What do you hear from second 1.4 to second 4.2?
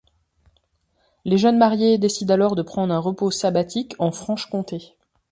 mariés décident alors de prendre un repos sabbatique en